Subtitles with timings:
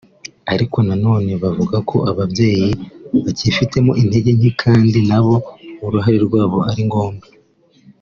[0.53, 2.69] ariko nanone bavuga ko ababyeyi
[3.25, 5.35] bakibifitemo intege nke kandi na bo
[5.85, 7.27] uruhare rwabo ari ngombwa